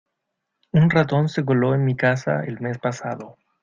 Un 0.71 0.89
ratón 0.89 1.29
se 1.29 1.45
coló 1.45 1.75
en 1.75 1.85
mi 1.85 1.95
casa 1.95 2.43
el 2.43 2.59
mes 2.59 2.79
pasado. 2.79 3.37